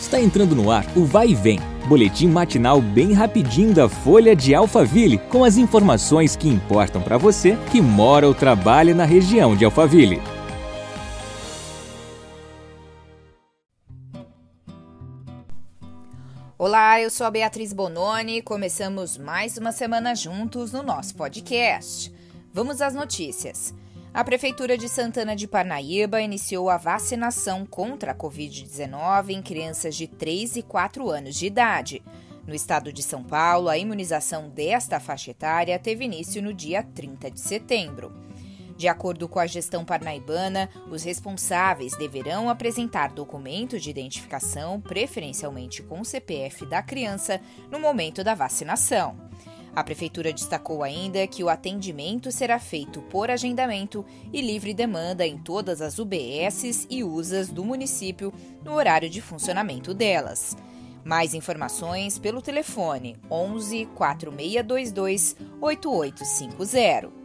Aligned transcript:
Está 0.00 0.20
entrando 0.20 0.54
no 0.54 0.70
ar 0.70 0.86
o 0.96 1.04
Vai 1.04 1.30
e 1.30 1.34
Vem, 1.34 1.58
boletim 1.88 2.28
matinal 2.28 2.80
bem 2.80 3.12
rapidinho 3.12 3.74
da 3.74 3.88
Folha 3.88 4.34
de 4.34 4.54
Alphaville, 4.54 5.18
com 5.18 5.42
as 5.42 5.56
informações 5.56 6.36
que 6.36 6.48
importam 6.48 7.02
para 7.02 7.18
você 7.18 7.58
que 7.72 7.80
mora 7.80 8.26
ou 8.26 8.32
trabalha 8.32 8.94
na 8.94 9.04
região 9.04 9.56
de 9.56 9.64
Alphaville. 9.64 10.22
Olá, 16.56 17.00
eu 17.00 17.10
sou 17.10 17.26
a 17.26 17.30
Beatriz 17.30 17.72
Bononi. 17.72 18.40
Começamos 18.40 19.18
mais 19.18 19.58
uma 19.58 19.72
semana 19.72 20.14
juntos 20.14 20.72
no 20.72 20.82
nosso 20.82 21.14
podcast. 21.16 22.12
Vamos 22.52 22.80
às 22.80 22.94
notícias. 22.94 23.74
A 24.18 24.24
Prefeitura 24.24 24.76
de 24.76 24.88
Santana 24.88 25.36
de 25.36 25.46
Parnaíba 25.46 26.20
iniciou 26.20 26.68
a 26.68 26.76
vacinação 26.76 27.64
contra 27.64 28.10
a 28.10 28.14
Covid-19 28.16 29.30
em 29.30 29.40
crianças 29.40 29.94
de 29.94 30.08
3 30.08 30.56
e 30.56 30.62
4 30.64 31.08
anos 31.08 31.36
de 31.36 31.46
idade. 31.46 32.02
No 32.44 32.52
estado 32.52 32.92
de 32.92 33.00
São 33.00 33.22
Paulo, 33.22 33.68
a 33.68 33.78
imunização 33.78 34.50
desta 34.50 34.98
faixa 34.98 35.30
etária 35.30 35.78
teve 35.78 36.04
início 36.04 36.42
no 36.42 36.52
dia 36.52 36.82
30 36.82 37.30
de 37.30 37.38
setembro. 37.38 38.12
De 38.76 38.88
acordo 38.88 39.28
com 39.28 39.38
a 39.38 39.46
gestão 39.46 39.84
parnaibana, 39.84 40.68
os 40.90 41.04
responsáveis 41.04 41.96
deverão 41.96 42.50
apresentar 42.50 43.12
documento 43.12 43.78
de 43.78 43.88
identificação, 43.88 44.80
preferencialmente 44.80 45.80
com 45.80 46.00
o 46.00 46.04
CPF 46.04 46.66
da 46.66 46.82
criança, 46.82 47.40
no 47.70 47.78
momento 47.78 48.24
da 48.24 48.34
vacinação. 48.34 49.16
A 49.78 49.84
Prefeitura 49.84 50.32
destacou 50.32 50.82
ainda 50.82 51.24
que 51.28 51.44
o 51.44 51.48
atendimento 51.48 52.32
será 52.32 52.58
feito 52.58 53.00
por 53.02 53.30
agendamento 53.30 54.04
e 54.32 54.40
livre 54.42 54.74
demanda 54.74 55.24
em 55.24 55.38
todas 55.38 55.80
as 55.80 56.00
UBSs 56.00 56.88
e 56.90 57.04
USAs 57.04 57.48
do 57.48 57.64
município 57.64 58.34
no 58.64 58.72
horário 58.72 59.08
de 59.08 59.22
funcionamento 59.22 59.94
delas. 59.94 60.56
Mais 61.04 61.32
informações 61.32 62.18
pelo 62.18 62.42
telefone 62.42 63.16
11 63.30 63.86
4622 63.94 65.36
8850. 65.60 67.17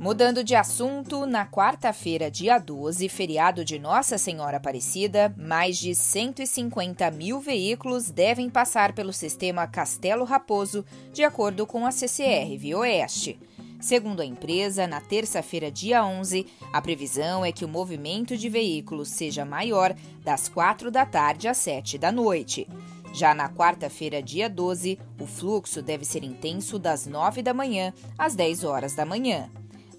Mudando 0.00 0.42
de 0.42 0.54
assunto, 0.54 1.26
na 1.26 1.44
quarta-feira, 1.44 2.30
dia 2.30 2.58
12, 2.58 3.06
feriado 3.10 3.62
de 3.62 3.78
Nossa 3.78 4.16
Senhora 4.16 4.56
Aparecida, 4.56 5.30
mais 5.36 5.76
de 5.76 5.94
150 5.94 7.10
mil 7.10 7.38
veículos 7.38 8.10
devem 8.10 8.48
passar 8.48 8.94
pelo 8.94 9.12
sistema 9.12 9.66
Castelo 9.66 10.24
Raposo, 10.24 10.86
de 11.12 11.22
acordo 11.22 11.66
com 11.66 11.84
a 11.84 11.90
CCR 11.90 12.56
Via 12.56 12.78
Oeste. 12.78 13.38
Segundo 13.78 14.22
a 14.22 14.24
empresa, 14.24 14.86
na 14.86 15.02
terça-feira, 15.02 15.70
dia 15.70 16.02
11, 16.02 16.46
a 16.72 16.80
previsão 16.80 17.44
é 17.44 17.52
que 17.52 17.66
o 17.66 17.68
movimento 17.68 18.38
de 18.38 18.48
veículos 18.48 19.10
seja 19.10 19.44
maior 19.44 19.94
das 20.24 20.48
4 20.48 20.90
da 20.90 21.04
tarde 21.04 21.46
às 21.46 21.58
7 21.58 21.98
da 21.98 22.10
noite. 22.10 22.66
Já 23.12 23.34
na 23.34 23.50
quarta-feira, 23.50 24.22
dia 24.22 24.48
12, 24.48 24.98
o 25.20 25.26
fluxo 25.26 25.82
deve 25.82 26.06
ser 26.06 26.24
intenso 26.24 26.78
das 26.78 27.06
9 27.06 27.42
da 27.42 27.52
manhã 27.52 27.92
às 28.16 28.34
10 28.34 28.64
horas 28.64 28.94
da 28.94 29.04
manhã. 29.04 29.50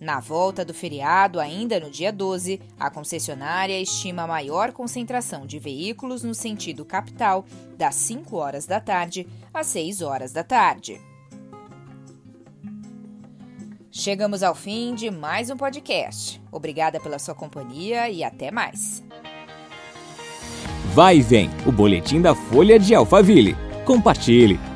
Na 0.01 0.19
volta 0.19 0.65
do 0.65 0.73
feriado, 0.73 1.39
ainda 1.39 1.79
no 1.79 1.91
dia 1.91 2.11
12, 2.11 2.59
a 2.79 2.89
concessionária 2.89 3.79
estima 3.79 4.25
maior 4.25 4.71
concentração 4.71 5.45
de 5.45 5.59
veículos 5.59 6.23
no 6.23 6.33
sentido 6.33 6.83
capital 6.83 7.45
das 7.77 7.93
5 7.93 8.35
horas 8.35 8.65
da 8.65 8.79
tarde 8.79 9.27
às 9.53 9.67
6 9.67 10.01
horas 10.01 10.31
da 10.31 10.43
tarde. 10.43 10.99
Chegamos 13.91 14.41
ao 14.41 14.55
fim 14.55 14.95
de 14.95 15.11
mais 15.11 15.51
um 15.51 15.55
podcast. 15.55 16.41
Obrigada 16.51 16.99
pela 16.99 17.19
sua 17.19 17.35
companhia 17.35 18.09
e 18.09 18.23
até 18.23 18.49
mais. 18.49 19.03
Vai 20.95 21.17
e 21.17 21.21
vem, 21.21 21.47
o 21.67 21.71
boletim 21.71 22.19
da 22.19 22.33
Folha 22.33 22.79
de 22.79 22.95
Alphaville. 22.95 23.55
Compartilhe. 23.85 24.70